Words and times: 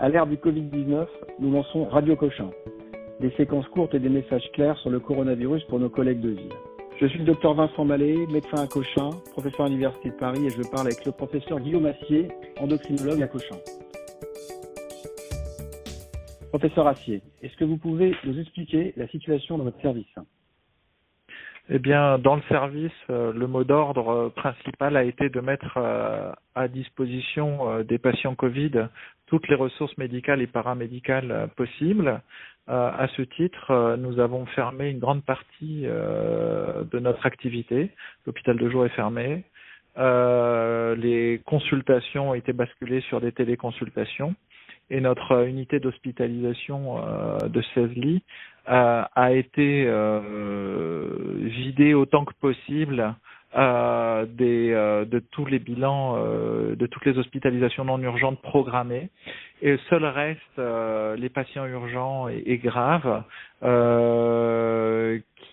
À 0.00 0.08
l'ère 0.08 0.28
du 0.28 0.36
Covid-19, 0.36 1.08
nous 1.40 1.50
lançons 1.50 1.86
Radio 1.86 2.14
Cochin, 2.14 2.50
des 3.18 3.32
séquences 3.32 3.66
courtes 3.66 3.94
et 3.94 3.98
des 3.98 4.08
messages 4.08 4.48
clairs 4.52 4.78
sur 4.78 4.90
le 4.90 5.00
coronavirus 5.00 5.64
pour 5.64 5.80
nos 5.80 5.88
collègues 5.88 6.20
de 6.20 6.28
ville. 6.28 6.52
Je 7.00 7.06
suis 7.06 7.18
le 7.18 7.24
docteur 7.24 7.54
Vincent 7.54 7.84
Mallet, 7.84 8.14
médecin 8.30 8.62
à 8.62 8.68
Cochin, 8.68 9.10
professeur 9.32 9.66
à 9.66 9.68
l'Université 9.68 10.10
de 10.10 10.14
Paris 10.14 10.46
et 10.46 10.50
je 10.50 10.62
parle 10.70 10.86
avec 10.86 11.04
le 11.04 11.10
professeur 11.10 11.58
Guillaume 11.58 11.86
Assier, 11.86 12.28
endocrinologue 12.60 13.20
à 13.22 13.26
Cochin. 13.26 13.56
Professeur 16.50 16.86
Assier, 16.86 17.20
est-ce 17.42 17.56
que 17.56 17.64
vous 17.64 17.76
pouvez 17.76 18.14
nous 18.22 18.38
expliquer 18.38 18.94
la 18.96 19.08
situation 19.08 19.58
dans 19.58 19.64
votre 19.64 19.80
service? 19.82 20.06
Eh 21.70 21.78
bien, 21.78 22.18
dans 22.18 22.36
le 22.36 22.42
service, 22.48 22.92
euh, 23.10 23.30
le 23.32 23.46
mot 23.46 23.62
d'ordre 23.62 24.08
euh, 24.08 24.28
principal 24.30 24.96
a 24.96 25.04
été 25.04 25.28
de 25.28 25.40
mettre 25.40 25.76
euh, 25.76 26.32
à 26.54 26.66
disposition 26.66 27.82
des 27.82 27.98
patients 27.98 28.34
Covid 28.34 28.88
toutes 29.28 29.48
les 29.48 29.54
ressources 29.54 29.96
médicales 29.98 30.42
et 30.42 30.46
paramédicales 30.46 31.48
possibles. 31.56 32.20
À 32.66 33.08
ce 33.16 33.22
titre, 33.22 33.96
nous 33.98 34.20
avons 34.20 34.44
fermé 34.46 34.90
une 34.90 34.98
grande 34.98 35.24
partie 35.24 35.84
de 35.84 36.98
notre 36.98 37.24
activité. 37.24 37.90
L'hôpital 38.26 38.58
de 38.58 38.68
jour 38.68 38.84
est 38.84 38.90
fermé. 38.90 39.44
Les 39.96 41.40
consultations 41.46 42.30
ont 42.30 42.34
été 42.34 42.52
basculées 42.52 43.00
sur 43.02 43.20
des 43.22 43.32
téléconsultations 43.32 44.34
et 44.90 45.00
notre 45.00 45.46
unité 45.46 45.80
d'hospitalisation 45.80 46.96
de 47.46 47.62
16 47.74 47.90
lits 47.94 48.22
a 48.66 49.32
été 49.32 49.84
vidée 51.40 51.94
autant 51.94 52.24
que 52.26 52.34
possible 52.40 53.14
euh, 53.56 54.26
des, 54.26 54.72
euh, 54.74 55.06
de 55.06 55.20
tous 55.20 55.46
les 55.46 55.58
bilans, 55.58 56.16
euh, 56.18 56.76
de 56.76 56.86
toutes 56.86 57.06
les 57.06 57.16
hospitalisations 57.16 57.82
non 57.86 57.98
urgentes 57.98 58.42
programmées. 58.42 59.08
Et 59.62 59.78
seul 59.88 60.04
reste 60.04 60.60
les 61.18 61.28
patients 61.30 61.66
urgents 61.66 62.28
et, 62.28 62.58
graves 62.58 63.24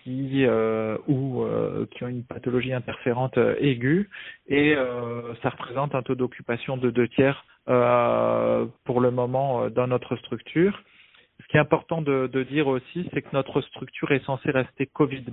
qui 0.04 0.46
ou 1.08 1.44
qui 1.90 2.04
ont 2.04 2.08
une 2.08 2.22
pathologie 2.22 2.72
interférente 2.72 3.36
aiguë. 3.58 4.08
Et 4.46 4.76
ça 5.42 5.48
représente 5.48 5.96
un 5.96 6.02
taux 6.02 6.14
d'occupation 6.14 6.76
de 6.76 6.90
deux 6.90 7.08
tiers 7.08 7.44
pour 7.64 9.00
le 9.00 9.10
moment 9.10 9.68
dans 9.70 9.88
notre 9.88 10.14
structure. 10.14 10.80
Ce 11.46 11.52
qui 11.52 11.56
est 11.58 11.60
important 11.60 12.02
de, 12.02 12.28
de 12.32 12.42
dire 12.42 12.66
aussi, 12.66 13.08
c'est 13.14 13.22
que 13.22 13.28
notre 13.32 13.60
structure 13.60 14.10
est 14.10 14.24
censée 14.24 14.50
rester 14.50 14.86
Covid- 14.92 15.24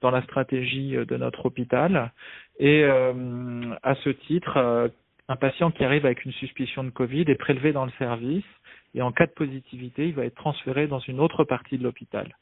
dans 0.00 0.10
la 0.10 0.22
stratégie 0.22 0.96
euh, 0.96 1.04
de 1.04 1.16
notre 1.16 1.46
hôpital. 1.46 2.10
Et 2.58 2.82
euh, 2.82 3.74
à 3.84 3.94
ce 3.94 4.10
titre, 4.10 4.56
euh, 4.56 4.88
un 5.28 5.36
patient 5.36 5.70
qui 5.70 5.84
arrive 5.84 6.06
avec 6.06 6.24
une 6.24 6.32
suspicion 6.32 6.82
de 6.82 6.90
Covid 6.90 7.24
est 7.28 7.36
prélevé 7.36 7.72
dans 7.72 7.84
le 7.84 7.92
service 7.98 8.44
et 8.94 9.02
en 9.02 9.12
cas 9.12 9.26
de 9.26 9.32
positivité, 9.32 10.08
il 10.08 10.14
va 10.14 10.24
être 10.24 10.34
transféré 10.34 10.88
dans 10.88 10.98
une 10.98 11.20
autre 11.20 11.44
partie 11.44 11.78
de 11.78 11.84
l'hôpital. 11.84 12.34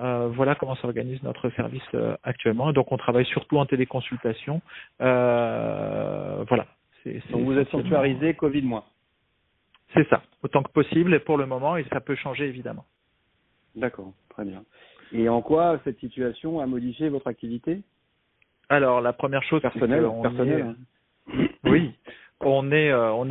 Euh, 0.00 0.28
voilà 0.32 0.54
comment 0.54 0.74
s'organise 0.76 1.22
notre 1.22 1.50
service 1.50 1.82
euh, 1.94 2.16
actuellement. 2.22 2.72
Donc 2.72 2.90
on 2.92 2.96
travaille 2.96 3.26
surtout 3.26 3.58
en 3.58 3.66
téléconsultation. 3.66 4.60
Euh, 5.00 6.44
voilà. 6.48 6.66
C'est, 7.02 7.20
Donc 7.30 7.42
vous 7.42 7.58
êtes 7.58 7.70
sanctuarisé 7.70 8.34
Covid-. 8.34 8.80
C'est 9.94 10.08
ça, 10.08 10.22
autant 10.42 10.62
que 10.62 10.72
possible 10.72 11.14
et 11.14 11.20
pour 11.20 11.38
le 11.38 11.46
moment, 11.46 11.76
et 11.76 11.84
ça 11.92 12.00
peut 12.00 12.16
changer 12.16 12.46
évidemment. 12.46 12.84
D'accord, 13.76 14.12
très 14.28 14.44
bien. 14.44 14.64
Et 15.12 15.28
en 15.28 15.42
quoi 15.42 15.80
cette 15.84 15.98
situation 16.00 16.60
a 16.60 16.66
modifié 16.66 17.08
votre 17.08 17.28
activité? 17.28 17.82
Alors, 18.68 19.00
la 19.00 19.12
première 19.12 19.42
chose, 19.44 19.62
personnelle, 19.62 20.06
personnelle. 20.22 20.76
Hein. 21.32 21.46
Oui, 21.64 21.92
on 22.40 22.70
est 22.72 22.90
euh, 22.90 23.12
on 23.12 23.30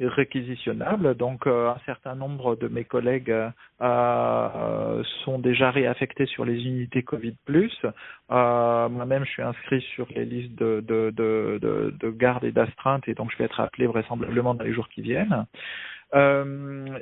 réquisitionnable. 0.00 1.14
Donc 1.14 1.46
euh, 1.46 1.68
un 1.68 1.78
certain 1.84 2.14
nombre 2.14 2.56
de 2.56 2.68
mes 2.68 2.84
collègues 2.84 3.34
euh, 3.82 5.02
sont 5.24 5.38
déjà 5.38 5.70
réaffectés 5.70 6.26
sur 6.26 6.44
les 6.44 6.64
unités 6.64 7.02
Covid 7.02 7.34
Moi-même, 8.28 9.24
je 9.24 9.30
suis 9.30 9.42
inscrit 9.42 9.80
sur 9.94 10.06
les 10.14 10.24
listes 10.24 10.58
de, 10.58 10.80
de 10.80 12.10
garde 12.10 12.44
et 12.44 12.52
d'astreinte 12.52 13.08
et 13.08 13.14
donc 13.14 13.30
je 13.32 13.38
vais 13.38 13.44
être 13.44 13.60
appelé 13.60 13.86
vraisemblablement 13.86 14.54
dans 14.54 14.64
les 14.64 14.72
jours 14.72 14.88
qui 14.88 15.02
viennent. 15.02 15.46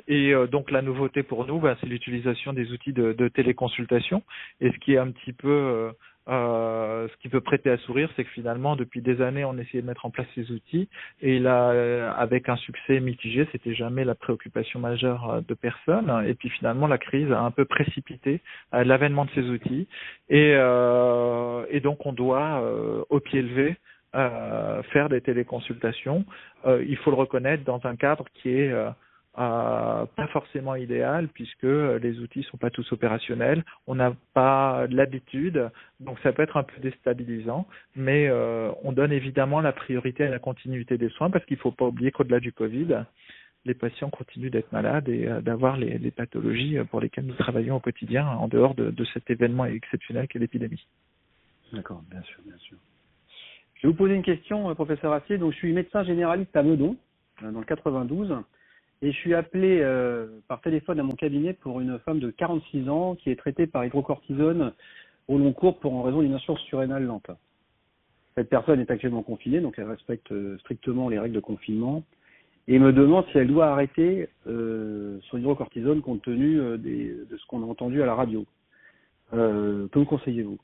et 0.07 0.33
donc 0.51 0.71
la 0.71 0.81
nouveauté 0.81 1.23
pour 1.23 1.45
nous, 1.45 1.59
bah, 1.59 1.75
c'est 1.79 1.87
l'utilisation 1.87 2.53
des 2.53 2.71
outils 2.71 2.93
de, 2.93 3.13
de, 3.13 3.27
téléconsultation. 3.27 4.23
Et 4.61 4.71
ce 4.71 4.77
qui 4.79 4.93
est 4.93 4.97
un 4.97 5.11
petit 5.11 5.33
peu 5.33 5.91
euh, 6.29 7.07
ce 7.07 7.17
qui 7.17 7.29
peut 7.29 7.41
prêter 7.41 7.69
à 7.71 7.77
sourire, 7.77 8.09
c'est 8.15 8.23
que 8.23 8.29
finalement, 8.29 8.75
depuis 8.75 9.01
des 9.01 9.21
années, 9.21 9.45
on 9.45 9.57
essayait 9.57 9.81
de 9.81 9.87
mettre 9.87 10.05
en 10.05 10.11
place 10.11 10.27
ces 10.35 10.51
outils, 10.51 10.87
et 11.21 11.39
là, 11.39 11.71
euh, 11.71 12.11
avec 12.15 12.49
un 12.49 12.55
succès 12.57 12.99
mitigé, 12.99 13.47
c'était 13.51 13.73
jamais 13.73 14.05
la 14.05 14.15
préoccupation 14.15 14.79
majeure 14.79 15.29
euh, 15.29 15.41
de 15.47 15.53
personne. 15.55 16.11
Et 16.27 16.35
puis 16.35 16.49
finalement, 16.49 16.87
la 16.87 16.97
crise 16.97 17.31
a 17.31 17.41
un 17.41 17.51
peu 17.51 17.65
précipité 17.65 18.41
l'avènement 18.71 19.25
de 19.25 19.31
ces 19.31 19.49
outils, 19.49 19.87
et, 20.29 20.51
et 20.51 21.79
donc 21.79 22.05
on 22.05 22.13
doit, 22.13 22.63
au 23.09 23.19
pied 23.19 23.41
levé, 23.41 23.75
faire 24.13 25.09
des 25.09 25.21
téléconsultations. 25.21 26.25
il 26.65 26.97
faut 26.97 27.11
le 27.11 27.17
reconnaître 27.17 27.63
dans 27.63 27.81
un 27.85 27.95
cadre 27.95 28.25
qui 28.35 28.49
est 28.49 28.73
euh, 29.37 30.05
pas 30.15 30.27
forcément 30.27 30.75
idéal 30.75 31.27
puisque 31.29 31.63
les 31.63 32.19
outils 32.19 32.43
sont 32.43 32.57
pas 32.57 32.71
tous 32.71 32.91
opérationnels, 32.91 33.63
on 33.85 33.95
n'a 33.95 34.13
pas 34.33 34.87
l'habitude, 34.87 35.69
donc 35.99 36.17
ça 36.23 36.33
peut 36.33 36.41
être 36.41 36.57
un 36.57 36.63
peu 36.63 36.79
déstabilisant, 36.81 37.67
mais 37.95 38.27
euh, 38.27 38.71
on 38.83 38.91
donne 38.91 39.11
évidemment 39.11 39.61
la 39.61 39.71
priorité 39.71 40.25
à 40.25 40.29
la 40.29 40.39
continuité 40.39 40.97
des 40.97 41.09
soins 41.09 41.29
parce 41.29 41.45
qu'il 41.45 41.57
faut 41.57 41.71
pas 41.71 41.85
oublier 41.85 42.11
qu'au-delà 42.11 42.39
du 42.39 42.51
Covid, 42.51 43.05
les 43.65 43.73
patients 43.75 44.09
continuent 44.09 44.49
d'être 44.49 44.71
malades 44.71 45.07
et 45.07 45.27
euh, 45.27 45.41
d'avoir 45.41 45.77
les, 45.77 45.99
les, 45.99 46.11
pathologies 46.11 46.77
pour 46.89 46.99
lesquelles 46.99 47.25
nous 47.25 47.35
travaillons 47.35 47.75
au 47.75 47.79
quotidien 47.79 48.27
en 48.27 48.47
dehors 48.47 48.73
de, 48.73 48.89
de 48.89 49.05
cet 49.13 49.29
événement 49.29 49.65
exceptionnel 49.65 50.27
qu'est 50.27 50.39
l'épidémie. 50.39 50.87
D'accord, 51.71 52.01
bien 52.09 52.21
sûr, 52.23 52.39
bien 52.45 52.57
sûr. 52.57 52.77
Je 53.75 53.83
vais 53.83 53.91
vous 53.91 53.97
poser 53.97 54.15
une 54.15 54.23
question, 54.23 54.73
professeur 54.75 55.13
Assier. 55.13 55.37
Donc, 55.37 55.53
je 55.53 55.57
suis 55.57 55.71
médecin 55.71 56.03
généraliste 56.03 56.55
à 56.55 56.63
Meudon, 56.63 56.97
dans 57.41 57.59
le 57.59 57.65
92. 57.65 58.35
Et 59.01 59.11
je 59.11 59.17
suis 59.17 59.33
appelé 59.33 59.79
euh, 59.81 60.27
par 60.47 60.61
téléphone 60.61 60.99
à 60.99 61.03
mon 61.03 61.13
cabinet 61.13 61.53
pour 61.53 61.79
une 61.79 61.99
femme 61.99 62.19
de 62.19 62.31
46 62.31 62.89
ans 62.89 63.15
qui 63.15 63.29
est 63.31 63.37
traitée 63.37 63.65
par 63.65 63.85
hydrocortisone 63.85 64.73
au 65.27 65.37
long 65.37 65.53
cours 65.53 65.79
pour 65.79 65.93
en 65.93 66.03
raison 66.03 66.21
d'une 66.21 66.33
insuffisance 66.33 66.61
surrénale 66.61 67.05
lente. 67.05 67.31
Cette 68.35 68.49
personne 68.49 68.79
est 68.79 68.91
actuellement 68.91 69.23
confinée, 69.23 69.61
donc 69.61 69.75
elle 69.77 69.89
respecte 69.89 70.31
euh, 70.31 70.57
strictement 70.59 71.07
les 71.07 71.19
règles 71.19 71.35
de 71.35 71.39
confinement 71.39 72.03
et 72.69 72.77
me 72.77 72.93
demande 72.93 73.25
si 73.31 73.37
elle 73.39 73.47
doit 73.47 73.71
arrêter 73.71 74.29
euh, 74.45 75.17
son 75.29 75.39
hydrocortisone 75.39 76.01
compte 76.01 76.21
tenu 76.21 76.59
euh, 76.59 76.77
des, 76.77 77.15
de 77.27 77.37
ce 77.37 77.45
qu'on 77.47 77.63
a 77.63 77.65
entendu 77.65 78.03
à 78.03 78.05
la 78.05 78.13
radio. 78.13 78.45
Euh, 79.33 79.87
que 79.87 79.97
me 79.97 80.05
conseillez-vous? 80.05 80.59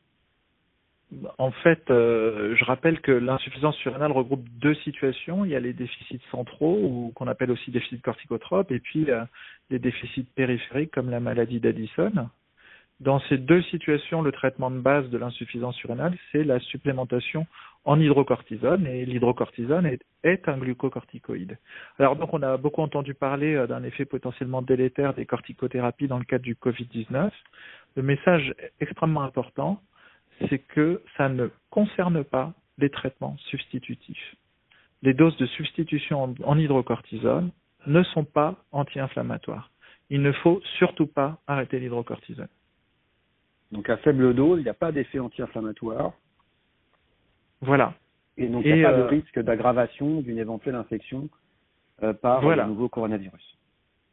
En 1.38 1.52
fait, 1.52 1.90
euh, 1.90 2.56
je 2.56 2.66
rappelle 2.66 3.02
que 3.02 3.12
l'insuffisance 3.12 3.76
surrénale 3.78 4.12
regroupe 4.12 4.48
deux 4.60 4.76
situations. 4.76 5.46
Il 5.46 5.52
y 5.52 5.56
a 5.56 5.60
les 5.60 5.74
déficits 5.74 6.22
centraux, 6.32 6.80
ou 6.82 7.12
qu'on 7.16 7.28
appelle 7.28 7.52
aussi 7.52 7.72
déficits 7.72 8.02
corticotropes, 8.02 8.72
et 8.72 8.80
puis 8.80 9.10
euh, 9.10 9.24
les 9.70 9.80
déficits 9.80 10.28
périphériques, 10.36 10.92
comme 10.92 11.10
la 11.10 11.20
maladie 11.20 11.60
d'Addison. 11.60 12.30
Dans 13.02 13.20
ces 13.28 13.38
deux 13.38 13.62
situations, 13.64 14.22
le 14.22 14.32
traitement 14.32 14.72
de 14.72 14.80
base 14.80 15.10
de 15.10 15.18
l'insuffisance 15.18 15.76
surrénale, 15.76 16.18
c'est 16.32 16.46
la 16.46 16.60
supplémentation 16.60 17.46
en 17.84 18.00
hydrocortisone, 18.00 18.88
et 18.88 19.06
l'hydrocortisone 19.06 19.86
est, 20.24 20.48
un 20.48 20.58
glucocorticoïde. 20.58 21.58
Alors 22.00 22.16
donc, 22.16 22.34
on 22.34 22.42
a 22.42 22.58
beaucoup 22.58 22.82
entendu 22.82 23.14
parler 23.14 23.56
euh, 23.56 23.68
d'un 23.68 23.84
effet 23.84 24.06
potentiellement 24.06 24.62
délétère 24.62 25.14
des 25.14 25.26
corticothérapies 25.26 26.08
dans 26.08 26.18
le 26.18 26.26
cadre 26.26 26.44
du 26.44 26.56
Covid-19. 26.56 27.30
Le 27.96 28.04
message 28.04 28.54
extrêmement 28.80 29.22
important, 29.22 29.82
c'est 30.50 30.60
que 30.60 31.02
ça 31.18 31.30
ne 31.30 31.50
concerne 31.70 32.24
pas 32.24 32.54
les 32.78 32.90
traitements 32.90 33.38
substitutifs. 33.50 34.36
Les 35.02 35.14
doses 35.14 35.38
de 35.38 35.46
substitution 35.46 36.36
en 36.44 36.58
hydrocortisone 36.58 37.52
ne 37.88 38.04
sont 38.04 38.24
pas 38.24 38.56
anti-inflammatoires. 38.72 39.70
Il 40.10 40.22
ne 40.22 40.32
faut 40.32 40.62
surtout 40.78 41.08
pas 41.08 41.38
arrêter 41.48 41.80
l'hydrocortisone. 41.80 42.48
Donc 43.72 43.90
à 43.90 43.98
faible 43.98 44.34
dose, 44.34 44.60
il 44.60 44.64
n'y 44.64 44.70
a 44.70 44.74
pas 44.76 44.92
d'effet 44.92 45.20
anti-inflammatoire. 45.20 46.14
Voilà. 47.62 47.94
Et 48.38 48.48
donc 48.48 48.64
il 48.66 48.76
n'y 48.76 48.84
a 48.84 48.92
pas 48.92 48.98
de 48.98 49.04
euh, 49.04 49.08
risque 49.08 49.40
d'aggravation 49.40 50.22
d'une 50.22 50.38
éventuelle 50.38 50.76
infection 50.76 51.30
euh, 52.04 52.14
par 52.14 52.42
le 52.48 52.66
nouveau 52.66 52.90
coronavirus. 52.90 53.55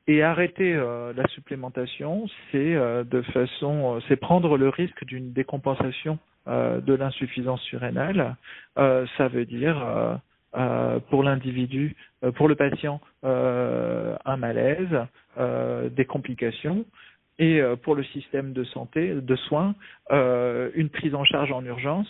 Et 0.09 0.23
arrêter 0.23 0.75
euh, 0.75 1.13
la 1.17 1.27
supplémentation, 1.29 2.27
c'est 2.51 2.75
euh, 2.75 3.05
de 3.05 3.23
façon, 3.23 3.97
euh, 3.97 4.01
c'est 4.09 4.17
prendre 4.17 4.59
le 4.59 4.69
risque 4.69 5.05
d'une 5.05 5.33
décompensation 5.33 6.19
de 6.45 6.95
l'insuffisance 6.95 7.63
surrénale. 7.63 8.35
ça 8.75 9.29
veut 9.29 9.45
dire 9.45 10.21
pour 11.09 11.23
l'individu, 11.23 11.95
pour 12.35 12.49
le 12.49 12.57
patient, 12.57 13.01
un 13.23 14.37
malaise, 14.37 15.07
des 15.93 16.05
complications, 16.05 16.85
et 17.39 17.63
pour 17.85 17.95
le 17.95 18.03
système 18.03 18.53
de 18.55 18.65
santé, 18.65 19.15
de 19.15 19.37
soins, 19.37 19.77
une 20.11 20.89
prise 20.93 21.15
en 21.15 21.23
charge 21.23 21.53
en 21.53 21.65
urgence 21.65 22.09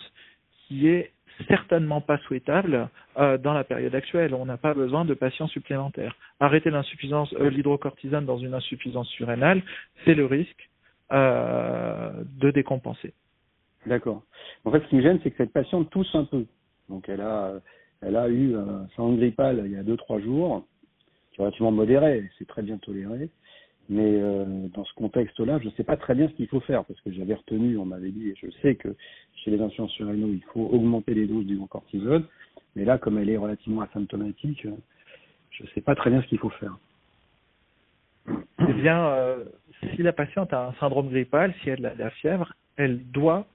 qui 0.67 0.87
est 0.87 1.12
certainement 1.47 2.01
pas 2.01 2.17
souhaitable 2.19 2.89
euh, 3.17 3.37
dans 3.37 3.53
la 3.53 3.63
période 3.63 3.93
actuelle. 3.95 4.33
On 4.33 4.45
n'a 4.45 4.57
pas 4.57 4.73
besoin 4.73 5.05
de 5.05 5.13
patients 5.13 5.47
supplémentaires. 5.47 6.15
Arrêter 6.39 6.69
l'insuffisance, 6.69 7.33
euh, 7.39 7.49
l'hydrocortisone 7.49 8.25
dans 8.25 8.37
une 8.37 8.53
insuffisance 8.53 9.07
surrénale, 9.09 9.61
c'est 10.05 10.15
le 10.15 10.25
risque 10.25 10.69
euh, 11.11 12.11
de 12.39 12.51
décompenser. 12.51 13.13
D'accord. 13.85 14.23
En 14.65 14.71
fait, 14.71 14.81
ce 14.81 14.87
qui 14.87 14.95
me 14.95 15.01
gêne, 15.01 15.19
c'est 15.23 15.31
que 15.31 15.37
cette 15.37 15.53
patiente 15.53 15.89
tousse 15.89 16.13
un 16.15 16.25
peu. 16.25 16.45
Donc, 16.89 17.09
elle 17.09 17.21
a, 17.21 17.53
elle 18.01 18.15
a 18.15 18.27
eu 18.29 18.55
un 18.55 18.87
syndrome 18.95 19.17
grippal 19.17 19.61
il 19.65 19.71
y 19.71 19.77
a 19.77 19.83
deux 19.83 19.97
trois 19.97 20.19
jours, 20.19 20.65
qui 21.31 21.41
est 21.41 21.43
relativement 21.43 21.71
modéré, 21.71 22.29
c'est 22.37 22.47
très 22.47 22.61
bien 22.61 22.77
toléré. 22.77 23.29
Mais 23.89 24.15
euh, 24.21 24.45
dans 24.73 24.85
ce 24.85 24.93
contexte-là, 24.93 25.59
je 25.59 25.65
ne 25.65 25.71
sais 25.71 25.83
pas 25.83 25.97
très 25.97 26.15
bien 26.15 26.27
ce 26.29 26.33
qu'il 26.33 26.47
faut 26.47 26.61
faire, 26.61 26.85
parce 26.85 26.99
que 27.01 27.11
j'avais 27.11 27.33
retenu, 27.33 27.77
on 27.77 27.85
m'avait 27.85 28.11
dit, 28.11 28.29
et 28.29 28.35
je 28.41 28.49
sais 28.61 28.75
que 28.75 28.95
chez 29.43 29.51
les 29.51 29.61
insuffisants 29.61 29.89
surrénaux, 29.89 30.29
il 30.29 30.43
faut 30.53 30.65
augmenter 30.71 31.13
les 31.13 31.27
doses 31.27 31.45
du 31.45 31.59
cortisone. 31.67 32.25
Mais 32.75 32.85
là, 32.85 32.97
comme 32.97 33.17
elle 33.17 33.29
est 33.29 33.37
relativement 33.37 33.81
asymptomatique, 33.81 34.65
je 35.51 35.63
ne 35.63 35.67
sais 35.69 35.81
pas 35.81 35.95
très 35.95 36.09
bien 36.09 36.21
ce 36.21 36.27
qu'il 36.27 36.39
faut 36.39 36.49
faire. 36.49 36.77
Eh 38.67 38.73
bien, 38.73 39.05
euh, 39.07 39.43
si 39.95 40.01
la 40.01 40.13
patiente 40.13 40.53
a 40.53 40.67
un 40.67 40.73
syndrome 40.79 41.09
grippal, 41.09 41.53
si 41.61 41.69
elle 41.69 41.85
a 41.85 41.93
de 41.93 41.99
la 41.99 42.09
fièvre, 42.09 42.53
elle 42.77 43.03
doit 43.11 43.45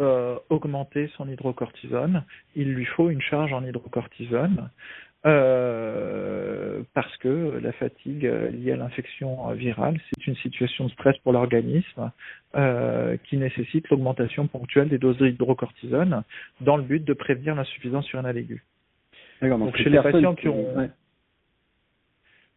euh, 0.00 0.38
augmenter 0.50 1.10
son 1.16 1.28
hydrocortisone. 1.28 2.24
Il 2.54 2.72
lui 2.72 2.84
faut 2.84 3.10
une 3.10 3.20
charge 3.20 3.52
en 3.52 3.64
hydrocortisone. 3.64 4.70
Euh, 5.24 6.82
parce 6.94 7.16
que 7.18 7.60
la 7.62 7.72
fatigue 7.72 8.24
liée 8.24 8.72
à 8.72 8.76
l'infection 8.76 9.52
virale, 9.52 10.00
c'est 10.08 10.26
une 10.26 10.34
situation 10.36 10.86
de 10.86 10.90
stress 10.90 11.16
pour 11.18 11.32
l'organisme 11.32 12.10
euh, 12.56 13.16
qui 13.24 13.36
nécessite 13.36 13.88
l'augmentation 13.88 14.48
ponctuelle 14.48 14.88
des 14.88 14.98
doses 14.98 15.18
d'hydrocortisone 15.18 16.22
dans 16.60 16.76
le 16.76 16.82
but 16.82 17.04
de 17.04 17.12
prévenir 17.12 17.54
l'insuffisance 17.54 18.04
surrénale 18.06 18.36
aiguë. 18.38 18.64
Donc, 19.40 19.58
donc 19.58 19.76
chez 19.76 19.90
les 19.90 20.02
patients 20.02 20.34
qui 20.34 20.48
ont... 20.48 20.76
Ouais. 20.76 20.90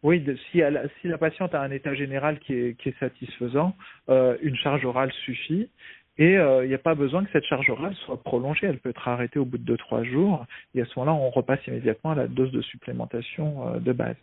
Oui, 0.02 0.20
de, 0.20 0.36
si, 0.50 0.60
elle, 0.60 0.88
si, 1.00 1.08
la 1.08 1.18
patiente 1.18 1.54
a 1.54 1.62
un 1.62 1.70
état 1.70 1.94
général 1.94 2.38
qui 2.40 2.54
est, 2.54 2.78
qui 2.78 2.90
est 2.90 2.98
satisfaisant, 3.00 3.74
euh, 4.08 4.36
une 4.42 4.54
charge 4.56 4.84
orale 4.84 5.10
suffit. 5.24 5.68
Et 6.18 6.38
euh, 6.38 6.64
il 6.64 6.68
n'y 6.68 6.74
a 6.74 6.78
pas 6.78 6.94
besoin 6.94 7.24
que 7.24 7.30
cette 7.30 7.44
charge 7.44 7.68
orale 7.68 7.94
soit 8.06 8.22
prolongée. 8.22 8.66
Elle 8.66 8.78
peut 8.78 8.90
être 8.90 9.06
arrêtée 9.06 9.38
au 9.38 9.44
bout 9.44 9.58
de 9.58 9.76
2-3 9.76 10.04
jours. 10.04 10.46
Et 10.74 10.80
à 10.80 10.86
ce 10.86 10.98
moment-là, 10.98 11.18
on 11.18 11.30
repasse 11.30 11.64
immédiatement 11.66 12.12
à 12.12 12.14
la 12.14 12.26
dose 12.26 12.50
de 12.52 12.62
supplémentation 12.62 13.68
euh, 13.68 13.78
de 13.78 13.92
base. 13.92 14.16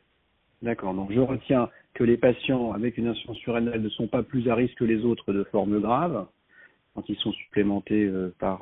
D'accord. 0.63 0.94
Donc 0.94 1.12
je 1.12 1.19
retiens 1.19 1.69
que 1.94 2.04
les 2.04 2.18
patients 2.18 2.72
avec 2.72 2.98
une 2.98 3.07
insuffisance 3.07 3.38
surrénale 3.38 3.81
ne 3.81 3.90
sont 3.90 4.07
pas 4.07 4.24
plus 4.24 4.50
à 4.50 4.56
risque 4.56 4.75
que 4.75 4.86
les 4.86 5.04
autres 5.06 5.34
de 5.34 5.44
forme 5.45 5.80
grave 5.80 6.25
quand 6.95 7.07
ils 7.10 7.18
sont 7.18 7.34
supplémentés 7.34 8.06
euh, 8.06 8.34
par 8.39 8.62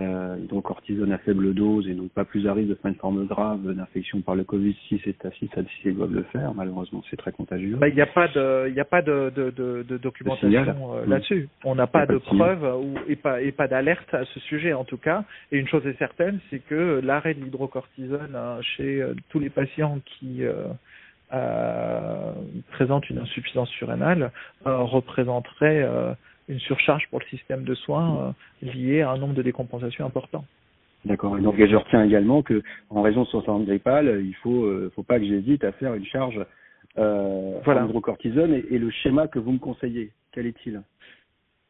euh, 0.00 0.36
hydrocortisone 0.44 1.12
à 1.12 1.18
faible 1.18 1.52
dose 1.52 1.88
et 1.88 1.94
donc 1.94 2.10
pas 2.12 2.24
plus 2.24 2.46
à 2.46 2.54
risque 2.54 2.68
de 2.68 2.74
faire 2.76 2.92
une 2.92 2.96
forme 2.96 3.26
grave 3.26 3.74
d'infection 3.74 4.20
par 4.20 4.36
le 4.36 4.44
Covid 4.44 4.74
si 4.88 5.00
c'est 5.04 5.16
si 5.32 5.50
ça 5.52 5.62
si 5.82 5.92
doivent 5.92 6.14
le 6.14 6.22
faire. 6.22 6.54
Malheureusement, 6.54 7.02
c'est 7.10 7.16
très 7.16 7.32
contagieux. 7.32 7.76
Il 7.88 7.94
n'y 7.94 8.00
a 8.00 8.06
pas 8.06 8.28
de 8.28 8.68
il 8.70 8.78
a 8.78 8.84
pas 8.84 9.02
de, 9.02 9.32
de, 9.34 9.50
de, 9.50 9.82
de 9.82 9.96
documentation 9.98 10.94
euh, 10.94 11.06
là-dessus. 11.06 11.48
On 11.64 11.74
n'a 11.74 11.88
pas, 11.88 12.06
de, 12.06 12.18
preuves 12.18 12.64
ou 12.80 12.94
et 13.08 13.16
pas 13.16 13.42
et 13.42 13.50
pas 13.50 13.66
d'alerte 13.66 14.14
à 14.14 14.24
ce 14.24 14.38
sujet 14.40 14.72
en 14.72 14.84
tout 14.84 14.96
cas. 14.96 15.24
Et 15.50 15.58
une 15.58 15.66
chose 15.66 15.84
est 15.86 15.98
certaine, 15.98 16.38
c'est 16.50 16.60
que 16.60 17.00
l'arrêt 17.02 17.34
de 17.34 17.42
l'hydrocortisone 17.42 18.36
hein, 18.36 18.58
chez 18.62 19.02
euh, 19.02 19.14
tous 19.28 19.40
les 19.40 19.50
patients 19.50 19.98
qui 20.06 20.44
euh, 20.44 22.32
présentent 22.70 23.10
une 23.10 23.18
insuffisance 23.18 23.70
surrénale 23.70 24.30
représenterait 24.64 25.86
une 26.50 26.60
surcharge 26.60 27.06
pour 27.10 27.20
le 27.20 27.26
système 27.26 27.64
de 27.64 27.74
soins 27.74 28.34
euh, 28.62 28.72
liée 28.72 29.02
à 29.02 29.10
un 29.10 29.18
nombre 29.18 29.34
de 29.34 29.42
décompensations 29.42 30.04
important. 30.04 30.44
D'accord. 31.04 31.38
Et 31.38 31.40
donc 31.40 31.56
je 31.56 31.76
retiens 31.76 32.04
également 32.04 32.42
que 32.42 32.62
en 32.90 33.02
raison 33.02 33.22
de 33.22 33.28
son 33.28 33.40
syndrome 33.40 33.64
grippal, 33.64 34.22
il 34.22 34.34
faut 34.36 34.64
euh, 34.64 34.92
faut 34.94 35.02
pas 35.02 35.18
que 35.18 35.24
j'hésite 35.24 35.64
à 35.64 35.72
faire 35.72 35.94
une 35.94 36.04
charge 36.04 36.44
euh, 36.98 37.58
voilà. 37.64 37.84
en 37.84 37.88
hydrocortisone 37.88 38.52
et, 38.52 38.64
et, 38.70 38.78
le 38.78 38.90
schéma 38.90 39.28
que 39.28 39.38
vous 39.38 39.52
me 39.52 39.58
conseillez, 39.58 40.10
quel 40.32 40.46
est-il? 40.46 40.82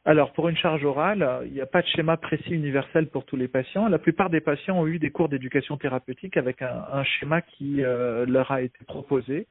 Alors, 0.06 0.32
pour 0.32 0.48
une 0.48 0.56
charge 0.56 0.82
orale, 0.84 1.42
il 1.44 1.52
n'y 1.52 1.60
a 1.60 1.66
pas 1.66 1.82
de 1.82 1.86
schéma 1.86 2.16
précis 2.16 2.54
universel 2.54 3.08
pour 3.08 3.26
tous 3.26 3.36
les 3.36 3.48
patients. 3.48 3.86
La 3.88 3.98
plupart 3.98 4.30
des 4.30 4.40
patients 4.40 4.80
ont 4.80 4.86
eu 4.86 4.98
des 4.98 5.10
cours 5.10 5.28
d'éducation 5.28 5.76
thérapeutique 5.76 6.38
avec 6.38 6.62
un, 6.62 6.84
un 6.90 7.04
schéma 7.04 7.42
qui 7.42 7.84
euh, 7.84 8.24
leur 8.26 8.50
a 8.50 8.62
été 8.62 8.82
proposé. 8.86 9.46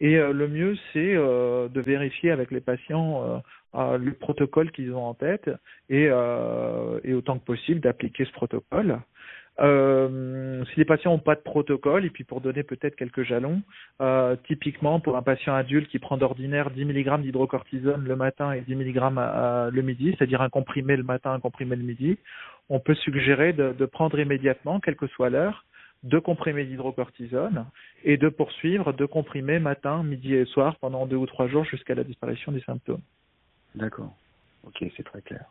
Et 0.00 0.18
euh, 0.18 0.32
le 0.32 0.48
mieux, 0.48 0.76
c'est 0.92 1.14
de 1.14 1.80
vérifier 1.80 2.32
avec 2.32 2.50
les 2.50 2.60
patients 2.60 3.40
le 3.74 4.12
protocole 4.12 4.70
qu'ils 4.72 4.92
ont 4.92 5.04
en 5.04 5.14
tête 5.14 5.50
et, 5.88 6.04
et 6.04 7.14
autant 7.14 7.38
que 7.38 7.44
possible 7.44 7.80
d'appliquer 7.80 8.24
ce 8.24 8.32
protocole. 8.32 8.98
Euh, 9.60 10.64
si 10.72 10.78
les 10.78 10.84
patients 10.84 11.12
n'ont 11.12 11.18
pas 11.18 11.34
de 11.34 11.40
protocole, 11.40 12.06
et 12.06 12.10
puis 12.10 12.24
pour 12.24 12.40
donner 12.40 12.62
peut-être 12.62 12.96
quelques 12.96 13.22
jalons, 13.22 13.60
euh, 14.00 14.34
typiquement 14.46 14.98
pour 14.98 15.16
un 15.16 15.22
patient 15.22 15.54
adulte 15.54 15.90
qui 15.90 15.98
prend 15.98 16.16
d'ordinaire 16.16 16.70
10 16.70 16.84
mg 16.86 17.20
d'hydrocortisone 17.20 18.04
le 18.04 18.16
matin 18.16 18.52
et 18.52 18.62
10 18.62 18.74
mg 18.76 19.00
le 19.72 19.82
midi, 19.82 20.14
c'est-à-dire 20.16 20.40
un 20.40 20.48
comprimé 20.48 20.96
le 20.96 21.02
matin, 21.02 21.32
un 21.32 21.40
comprimé 21.40 21.76
le 21.76 21.82
midi, 21.82 22.18
on 22.70 22.80
peut 22.80 22.94
suggérer 22.94 23.52
de, 23.52 23.72
de 23.72 23.86
prendre 23.86 24.18
immédiatement, 24.18 24.80
quelle 24.80 24.96
que 24.96 25.06
soit 25.08 25.28
l'heure, 25.28 25.66
deux 26.02 26.20
comprimés 26.20 26.64
d'hydrocortisone 26.64 27.66
et 28.04 28.16
de 28.16 28.28
poursuivre 28.28 28.92
deux 28.92 29.06
comprimés 29.06 29.58
matin, 29.58 30.02
midi 30.02 30.34
et 30.34 30.46
soir 30.46 30.76
pendant 30.80 31.06
deux 31.06 31.16
ou 31.16 31.26
trois 31.26 31.46
jours 31.46 31.64
jusqu'à 31.64 31.94
la 31.94 32.04
disparition 32.04 32.52
des 32.52 32.62
symptômes. 32.62 33.02
D'accord. 33.74 34.14
Ok, 34.64 34.84
c'est 34.96 35.02
très 35.02 35.22
clair. 35.22 35.44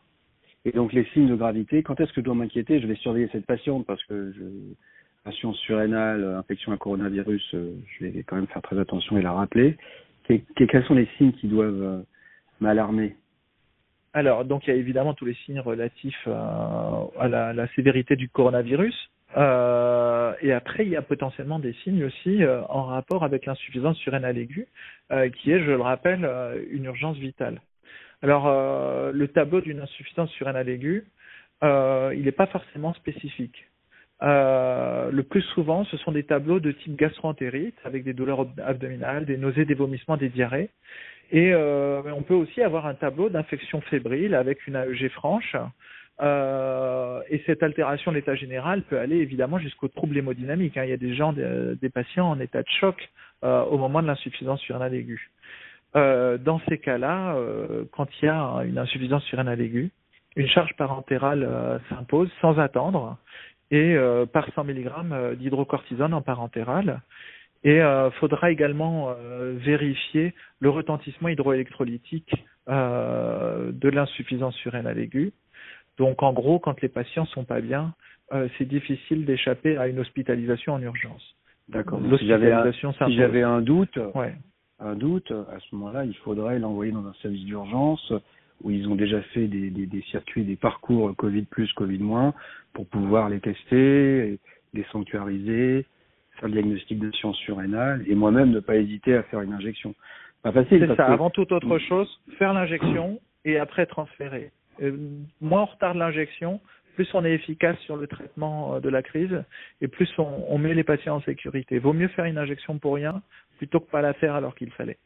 Et 0.66 0.72
donc 0.72 0.94
les 0.94 1.06
signes 1.06 1.28
de 1.28 1.36
gravité, 1.36 1.84
quand 1.84 2.00
est-ce 2.00 2.14
que 2.14 2.22
je 2.22 2.26
dois 2.26 2.36
m'inquiéter? 2.36 2.80
Je 2.80 2.88
vais 2.88 2.96
surveiller 2.96 3.30
cette 3.32 3.46
patiente 3.46 3.86
parce 3.86 4.04
que 4.06 4.32
je 4.32 4.44
surrénale, 5.54 6.24
infection 6.24 6.72
à 6.72 6.78
coronavirus, 6.78 7.54
euh, 7.54 7.74
je 8.00 8.06
vais 8.06 8.24
quand 8.24 8.36
même 8.36 8.48
faire 8.48 8.62
très 8.62 8.80
attention 8.80 9.18
et 9.18 9.22
la 9.22 9.32
rappeler. 9.32 9.78
quels 10.28 10.86
sont 10.86 10.96
les 10.96 11.08
signes 11.18 11.34
qui 11.34 11.48
doivent 11.48 11.82
euh, 11.82 12.02
m'alarmer? 12.60 13.16
Alors, 14.14 14.46
donc 14.46 14.68
il 14.68 14.72
y 14.72 14.74
a 14.74 14.76
évidemment 14.76 15.14
tous 15.14 15.26
les 15.26 15.34
signes 15.46 15.60
relatifs 15.60 16.24
euh, 16.28 16.34
à 17.20 17.28
la, 17.28 17.54
la, 17.54 17.68
sévérité 17.76 18.16
du 18.16 18.28
coronavirus. 18.30 19.10
Euh, 19.38 20.34
et 20.42 20.52
après, 20.52 20.86
il 20.86 20.90
y 20.90 20.98
a 20.98 21.02
potentiellement 21.02 21.60
des 21.60 21.74
signes 21.84 22.04
aussi 22.04 22.44
euh, 22.44 22.62
en 22.68 22.84
rapport 22.84 23.24
avec 23.24 23.46
l'insuffisance 23.46 23.98
surrénale 23.98 24.38
aiguë, 24.38 24.68
euh, 25.12 25.30
qui 25.30 25.52
est, 25.52 25.60
je 25.60 25.72
le 25.72 25.82
rappelle, 25.82 26.26
euh, 26.26 26.62
une 26.72 26.86
urgence 26.86 27.18
vitale. 27.18 27.62
Alors, 28.22 28.48
euh, 28.48 29.12
le 29.14 29.28
tableau 29.28 29.62
d'une 29.62 29.80
insuffisance 29.80 30.30
surrénale 30.32 30.70
aiguë, 30.70 31.06
il 31.64 32.24
n'est 32.24 32.32
pas 32.32 32.48
forcément 32.48 32.94
spécifique. 32.94 33.68
le 34.22 35.22
plus 35.22 35.44
souvent, 35.54 35.84
ce 35.86 35.98
sont 35.98 36.12
des 36.12 36.24
tableaux 36.24 36.60
de 36.60 36.72
type 36.72 36.96
gastroentérite, 36.96 37.78
avec 37.84 38.04
des 38.04 38.14
douleurs 38.14 38.48
abdominales, 38.64 39.26
des 39.26 39.38
nausées, 39.38 39.66
des 39.66 39.76
vomissements, 39.76 40.18
des 40.18 40.30
diarrhées. 40.30 40.70
Et 41.32 41.54
on 41.56 42.24
peut 42.24 42.34
aussi 42.34 42.62
avoir 42.62 42.88
un 42.88 42.96
tableau 42.96 43.30
d'infection 43.30 43.82
fébrile 43.82 44.34
avec 44.36 44.66
une 44.68 44.76
AEG 44.76 45.10
franche, 45.10 45.56
euh, 46.22 47.22
et 47.30 47.42
cette 47.48 47.64
altération 47.64 48.12
de 48.12 48.18
l'état 48.18 48.36
général 48.36 48.84
peut 48.84 49.00
aller 49.00 49.18
évidemment 49.18 49.58
jusqu'au 49.58 49.88
trouble 49.88 50.18
hémodynamique. 50.18 50.78
Hein. 50.78 50.84
Il 50.84 50.90
y 50.90 50.94
a 50.94 50.98
des 50.98 51.16
gens, 51.16 51.34
des, 51.34 51.90
patients 51.90 52.30
en 52.30 52.40
état 52.40 52.62
de 52.62 52.70
choc 52.80 53.10
euh, 53.44 53.64
au 53.64 53.78
moment 53.78 54.02
de 54.02 54.08
l'insuffisance 54.08 54.62
surrénale 54.62 54.94
aiguë. 54.94 55.32
Euh, 55.96 56.38
dans 56.38 56.62
ces 56.70 56.78
cas-là, 56.78 57.36
euh, 57.36 57.84
quand 57.92 58.08
il 58.22 58.26
y 58.26 58.30
a 58.30 58.62
une 58.64 58.78
insuffisance 58.78 59.24
surrénale 59.26 59.60
aiguë, 59.60 59.92
une 60.36 60.48
charge 60.48 60.74
parentérale 60.78 61.44
euh, 61.44 61.78
s'impose 61.90 62.32
sans 62.40 62.58
attendre 62.60 63.18
et 63.72 63.96
euh, 63.96 64.26
par 64.26 64.48
100 64.54 64.64
mg 64.66 65.36
d'hydrocortisone 65.38 66.14
en 66.14 66.22
parentérale. 66.22 67.02
Et 67.64 67.78
il 67.78 68.12
faudra 68.20 68.50
également 68.50 69.14
vérifier 69.54 70.34
le 70.60 70.72
retentissement 70.72 71.30
hydroélectrolytique 71.30 72.34
de 72.68 73.90
l'insuffisance 73.90 74.56
surrénale 74.56 74.98
aiguë 74.98 75.32
donc 75.98 76.24
en 76.24 76.34
gros, 76.34 76.58
quand 76.58 76.82
les 76.82 76.90
patients 76.90 77.26
sont 77.26 77.44
pas 77.44 77.62
bien, 77.62 77.94
euh, 78.34 78.48
c'est 78.58 78.68
difficile 78.68 79.26
d'échapper 79.26 79.78
à 79.78 79.88
une 79.88 80.00
hospitalisation 80.00 80.74
en 80.74 80.82
urgence. 80.82 81.36
D'accord. 81.70 82.00
Si 82.18 82.28
j'avais 82.28 82.52
un, 82.52 82.72
si 82.72 83.22
un 83.44 83.62
doute, 83.62 84.00
ouais. 84.16 84.34
Un 84.82 84.96
doute, 84.96 85.32
à 85.32 85.60
ce 85.60 85.76
moment-là, 85.76 86.06
il 86.06 86.16
faudrait 86.18 86.60
l'envoyer 86.60 86.92
dans 86.92 87.06
un 87.06 87.14
service 87.22 87.46
d'urgence 87.46 88.14
où 88.64 88.72
ils 88.72 88.88
ont 88.88 88.96
déjà 88.96 89.22
fait 89.34 89.48
des, 89.48 89.70
des, 89.70 89.86
des, 89.86 90.02
circuits, 90.04 90.44
des 90.44 90.56
parcours 90.56 91.16
Covid 91.16 91.44
plus, 91.44 91.72
Covid 91.74 92.00
moins, 92.00 92.34
pour 92.74 92.86
pouvoir 92.88 93.30
les 93.30 93.40
tester, 93.40 94.40
les 94.74 94.86
sanctuariser, 94.92 95.86
faire 96.40 96.48
le 96.48 96.54
diagnostic 96.54 97.00
de 97.00 97.12
science 97.12 97.38
surrénale, 97.38 98.04
et 98.08 98.16
moi-même 98.16 98.52
ne 98.52 98.60
pas 98.60 98.78
hésiter 98.78 99.16
à 99.16 99.24
faire 99.24 99.42
une 99.42 99.54
injection. 99.54 99.96
Pas 100.44 100.52
facile. 100.52 100.80
C'est 100.80 100.96
ça. 100.96 101.06
Que... 101.08 101.12
Avant 101.12 101.30
toute 101.30 101.52
autre 101.52 101.78
chose, 101.80 102.10
faire 102.38 102.54
l'injection 102.54 103.20
et 103.46 103.58
après 103.58 103.86
transférer. 103.86 104.52
Euh, 104.82 104.98
moins 105.42 105.64
on 105.64 105.66
retarde 105.66 105.98
l'injection, 105.98 106.60
plus 106.96 107.08
on 107.14 107.24
est 107.26 107.34
efficace 107.34 107.78
sur 107.80 107.98
le 107.98 108.08
traitement 108.08 108.76
euh, 108.76 108.80
de 108.80 108.90
la 108.90 109.02
crise 109.02 109.44
et 109.82 109.88
plus 109.88 110.10
on, 110.18 110.46
on, 110.50 110.58
met 110.58 110.74
les 110.74 110.84
patients 110.84 111.18
en 111.18 111.22
sécurité. 111.22 111.80
Vaut 111.80 111.94
mieux 111.94 112.08
faire 112.10 112.26
une 112.26 112.38
injection 112.38 112.78
pour 112.80 112.96
rien 112.96 113.22
plutôt 113.62 113.80
que 113.80 113.92
pas 113.92 114.02
la 114.02 114.14
faire 114.14 114.34
alors 114.34 114.56
qu'il 114.56 114.72
fallait. 114.72 114.98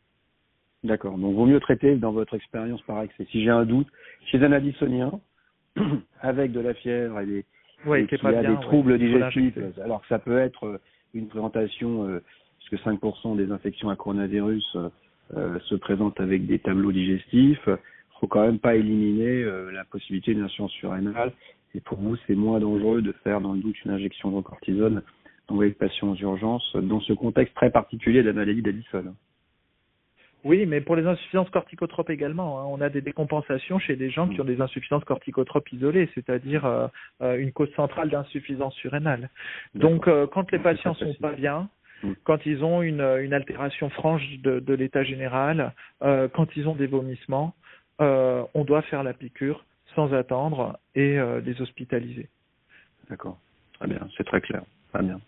D'accord. 0.85 1.17
Donc, 1.17 1.35
vaut 1.35 1.45
mieux 1.45 1.59
traiter 1.59 1.97
dans 1.97 2.13
votre 2.13 2.35
expérience 2.35 2.81
par 2.83 2.99
accès. 2.99 3.27
Si 3.29 3.43
j'ai 3.43 3.49
un 3.49 3.65
doute, 3.65 3.87
chez 4.27 4.41
un 4.41 4.53
addisonien, 4.53 5.11
avec 6.21 6.53
de 6.53 6.61
la 6.61 6.73
fièvre 6.73 7.19
et 7.19 7.25
des, 7.25 7.45
oui, 7.85 8.07
qui, 8.07 8.15
a 8.15 8.31
bien, 8.31 8.49
des 8.49 8.59
troubles 8.61 8.97
digestifs, 8.97 9.57
alors 9.83 9.99
que 10.03 10.07
ça 10.07 10.19
peut 10.19 10.37
être 10.37 10.79
une 11.13 11.27
présentation, 11.27 12.07
euh, 12.07 12.23
puisque 12.59 12.81
5% 12.85 13.35
des 13.35 13.51
infections 13.51 13.89
à 13.89 13.97
coronavirus 13.97 14.77
euh, 15.35 15.59
se 15.65 15.75
présentent 15.75 16.21
avec 16.21 16.45
des 16.45 16.59
tableaux 16.59 16.93
digestifs, 16.93 17.67
il 17.67 18.19
faut 18.21 18.27
quand 18.27 18.45
même 18.45 18.59
pas 18.59 18.75
éliminer 18.75 19.43
la 19.73 19.83
possibilité 19.83 20.33
d'une 20.33 20.43
insuffisance 20.43 20.71
surrénale. 20.71 21.33
Et 21.73 21.81
pour 21.81 21.97
vous, 21.97 22.15
c'est 22.25 22.35
moins 22.35 22.61
dangereux 22.61 23.01
de 23.01 23.11
faire 23.25 23.41
dans 23.41 23.51
le 23.51 23.59
doute 23.59 23.75
une 23.83 23.91
injection 23.91 24.31
de 24.31 24.41
cortisone 24.41 25.01
dans 25.47 25.61
les 25.61 25.71
patients 25.71 26.11
aux 26.11 26.15
urgences 26.15 26.75
dans 26.75 26.99
ce 27.01 27.13
contexte 27.13 27.55
très 27.55 27.69
particulier 27.69 28.23
de 28.23 28.27
la 28.27 28.33
maladie 28.33 28.61
d'Addison. 28.61 29.13
Oui, 30.45 30.67
mais 30.67 30.79
pour 30.79 30.95
les 30.95 31.07
insuffisances 31.07 31.49
corticotropes 31.49 32.11
également, 32.11 32.59
hein, 32.59 32.65
on 32.67 32.79
a 32.79 32.89
des 32.89 33.01
décompensations 33.01 33.79
chez 33.79 33.95
des 33.95 34.11
gens 34.11 34.29
qui 34.29 34.39
ont 34.39 34.45
des 34.45 34.61
insuffisances 34.61 35.03
corticotropes 35.03 35.73
isolées, 35.73 36.07
c'est-à-dire 36.13 36.65
euh, 36.65 36.87
euh, 37.23 37.37
une 37.37 37.51
cause 37.51 37.73
centrale 37.75 38.11
d'insuffisance 38.11 38.75
surrénale. 38.75 39.31
Donc, 39.73 40.07
euh, 40.07 40.27
quand 40.27 40.51
les 40.51 40.59
patients 40.59 40.93
sont 40.93 41.15
pas 41.15 41.31
bien, 41.31 41.67
mm. 42.03 42.11
quand 42.23 42.45
ils 42.45 42.63
ont 42.63 42.83
une, 42.83 43.01
une 43.01 43.33
altération 43.33 43.89
franche 43.89 44.21
de, 44.43 44.59
de 44.59 44.73
l'état 44.75 45.03
général, 45.03 45.73
quand 45.99 46.55
ils 46.55 46.67
ont 46.67 46.75
des 46.75 46.87
vomissements, 46.87 47.55
on 47.99 48.63
doit 48.67 48.83
faire 48.83 49.01
la 49.01 49.13
piqûre 49.13 49.65
sans 49.95 50.13
attendre 50.13 50.77
et 50.93 51.17
les 51.43 51.61
hospitaliser. 51.61 52.29
D'accord, 53.09 53.39
très 53.73 53.87
bien, 53.87 54.07
c'est 54.15 54.25
très 54.25 54.41
clair, 54.41 54.61
très 54.93 55.01
bien. 55.01 55.19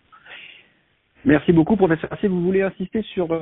Merci 1.24 1.52
beaucoup, 1.52 1.76
professeur. 1.76 2.10
Si 2.20 2.26
vous 2.26 2.42
voulez 2.42 2.62
insister 2.62 3.02
sur 3.02 3.32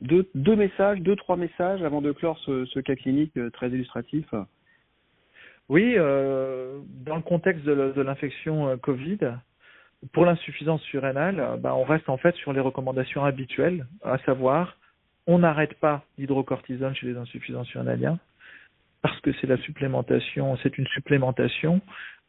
deux, 0.00 0.28
deux 0.34 0.56
messages, 0.56 1.00
deux, 1.00 1.16
trois 1.16 1.36
messages 1.36 1.82
avant 1.82 2.02
de 2.02 2.12
clore 2.12 2.38
ce, 2.38 2.80
cas 2.80 2.96
clinique 2.96 3.36
euh, 3.36 3.50
très 3.50 3.68
illustratif 3.68 4.26
Oui, 5.68 5.94
euh, 5.96 6.78
dans 7.04 7.16
le 7.16 7.22
contexte 7.22 7.64
de 7.64 8.02
l'infection 8.02 8.68
euh, 8.68 8.76
Covid, 8.76 9.18
pour 10.12 10.26
l'insuffisance 10.26 10.82
surrénale, 10.82 11.58
bah, 11.60 11.74
on 11.74 11.84
reste 11.84 12.08
en 12.08 12.18
fait 12.18 12.34
sur 12.36 12.52
les 12.52 12.60
recommandations 12.60 13.24
habituelles, 13.24 13.86
à 14.04 14.18
savoir 14.18 14.76
on 15.26 15.40
n'arrête 15.40 15.74
pas 15.80 16.04
l'hydrocortisone 16.18 16.94
chez 16.94 17.06
les 17.08 17.16
insuffisants 17.16 17.64
surrénaliens 17.64 18.18
parce 19.02 19.18
que 19.20 19.32
c'est 19.40 19.46
la 19.46 19.56
supplémentation, 19.58 20.56
c'est 20.62 20.78
une 20.78 20.86
supplémentation 20.88 21.80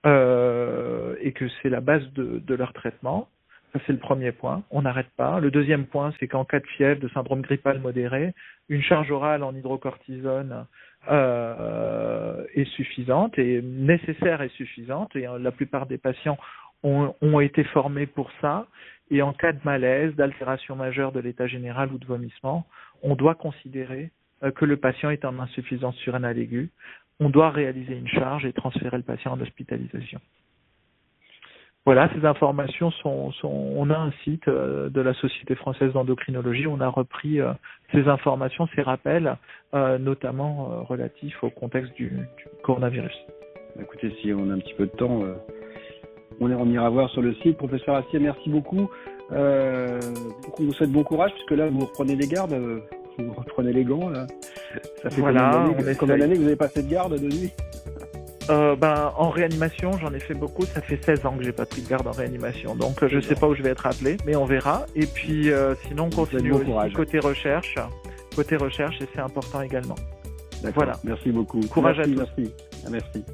euh, 0.05 1.15
et 1.21 1.31
que 1.31 1.45
c'est 1.61 1.69
la 1.69 1.81
base 1.81 2.03
de 2.13 2.55
leur 2.55 2.73
traitement. 2.73 3.29
Ça, 3.73 3.79
c'est 3.85 3.93
le 3.93 3.99
premier 3.99 4.31
point. 4.31 4.63
On 4.71 4.83
n'arrête 4.83 5.09
pas. 5.17 5.39
Le 5.39 5.51
deuxième 5.51 5.85
point, 5.85 6.13
c'est 6.19 6.27
qu'en 6.27 6.45
cas 6.45 6.59
de 6.59 6.67
fièvre, 6.67 7.01
de 7.01 7.09
syndrome 7.09 7.41
grippal 7.41 7.79
modéré, 7.79 8.33
une 8.69 8.81
charge 8.81 9.11
orale 9.11 9.43
en 9.43 9.53
hydrocortisone 9.53 10.65
euh, 11.09 12.43
est 12.53 12.69
suffisante 12.75 13.37
et 13.37 13.61
nécessaire 13.61 14.41
et 14.41 14.49
suffisante. 14.49 15.15
Et 15.15 15.27
euh, 15.27 15.37
la 15.37 15.51
plupart 15.51 15.85
des 15.85 15.97
patients 15.97 16.37
ont, 16.83 17.39
été 17.39 17.63
formés 17.65 18.05
pour 18.05 18.31
ça. 18.41 18.67
Et 19.09 19.21
en 19.21 19.33
cas 19.33 19.51
de 19.51 19.59
malaise, 19.63 20.15
d'altération 20.15 20.75
majeure 20.75 21.11
de 21.11 21.19
l'état 21.19 21.47
général 21.47 21.91
ou 21.91 21.97
de 21.97 22.05
vomissement, 22.05 22.65
on 23.01 23.15
doit 23.15 23.35
considérer 23.35 24.11
euh, 24.43 24.51
que 24.51 24.65
le 24.65 24.77
patient 24.77 25.09
est 25.09 25.25
en 25.25 25.39
insuffisance 25.39 25.95
surrénale 25.97 26.37
aiguë. 26.37 26.71
On 27.19 27.29
doit 27.29 27.49
réaliser 27.49 27.97
une 27.97 28.07
charge 28.07 28.45
et 28.45 28.53
transférer 28.53 28.97
le 28.97 29.03
patient 29.03 29.33
en 29.33 29.41
hospitalisation. 29.41 30.21
Voilà, 31.87 32.09
ces 32.13 32.25
informations 32.25 32.91
sont, 32.91 33.31
sont, 33.31 33.47
on 33.47 33.89
a 33.89 33.95
un 33.97 34.11
site 34.25 34.49
euh, 34.49 34.89
de 34.89 34.99
la 34.99 35.13
Société 35.13 35.55
française 35.55 35.93
d'endocrinologie, 35.93 36.67
on 36.67 36.81
a 36.81 36.89
repris 36.89 37.39
euh, 37.39 37.53
ces 37.93 38.09
informations, 38.09 38.67
ces 38.75 38.81
rappels, 38.81 39.37
euh, 39.73 39.97
notamment 39.97 40.83
relatifs 40.83 41.41
au 41.45 41.49
contexte 41.49 41.93
du, 41.93 42.09
du, 42.09 42.45
coronavirus. 42.61 43.13
Écoutez, 43.79 44.13
si 44.21 44.33
on 44.33 44.49
a 44.49 44.55
un 44.55 44.59
petit 44.59 44.73
peu 44.73 44.87
de 44.87 44.91
temps, 44.91 45.23
on, 46.41 46.51
on 46.51 46.69
ira 46.69 46.89
voir 46.89 47.09
sur 47.11 47.21
le 47.21 47.33
site. 47.35 47.55
Professeur 47.55 47.95
Assier, 47.95 48.19
merci 48.19 48.49
beaucoup. 48.49 48.89
On 49.31 49.99
vous 50.59 50.73
souhaite 50.73 50.91
bon 50.91 51.03
courage 51.03 51.31
puisque 51.35 51.51
là 51.51 51.69
vous 51.69 51.85
reprenez 51.85 52.17
des 52.17 52.27
gardes, 52.27 52.53
vous 53.17 53.33
reprenez 53.33 53.71
les 53.71 53.85
gants. 53.85 54.09
Là. 54.09 54.27
Ça 55.03 55.09
fait 55.09 55.21
voilà, 55.21 55.69
combien 55.97 56.17
d'années 56.17 56.33
que 56.33 56.39
vous 56.39 56.47
avez 56.47 56.57
passé 56.57 56.83
de 56.83 56.89
garde 56.89 57.13
de 57.13 57.27
nuit? 57.27 57.53
Euh, 58.49 58.75
ben, 58.75 59.13
en 59.17 59.29
réanimation, 59.29 59.97
j'en 59.97 60.13
ai 60.13 60.19
fait 60.19 60.33
beaucoup. 60.33 60.65
Ça 60.65 60.81
fait 60.81 61.03
16 61.03 61.25
ans 61.25 61.37
que 61.37 61.43
j'ai 61.43 61.51
pas 61.51 61.65
pris 61.65 61.81
de 61.81 61.87
garde 61.87 62.07
en 62.07 62.11
réanimation. 62.11 62.75
Donc, 62.75 63.05
je 63.05 63.19
sais 63.19 63.35
pas 63.35 63.47
où 63.47 63.55
je 63.55 63.63
vais 63.63 63.69
être 63.69 63.85
appelé, 63.85 64.17
mais 64.25 64.35
on 64.35 64.45
verra. 64.45 64.85
Et 64.95 65.05
puis, 65.05 65.51
euh, 65.51 65.75
sinon, 65.87 66.05
on 66.05 66.15
continue 66.15 66.53
aussi 66.53 66.93
côté 66.93 67.19
recherche. 67.19 67.75
Côté 68.35 68.55
recherche, 68.55 69.01
et 69.01 69.07
c'est 69.13 69.21
important 69.21 69.61
également. 69.61 69.95
Voilà. 70.73 70.93
Merci 71.03 71.31
beaucoup. 71.31 71.59
Courage 71.67 71.97
merci, 71.97 72.13
à 72.13 72.25
tous. 72.25 72.31
Merci. 72.37 72.53
Merci. 72.89 73.25